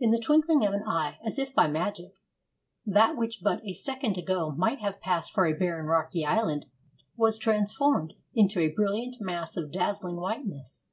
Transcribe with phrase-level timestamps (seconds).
[0.00, 2.14] In the twinkling of an eye, as if by magic,
[2.84, 6.66] that which but a second ago might have passed for a barren rocky island
[7.14, 10.86] was transformed into a brilliant mass of dazzling whiteness.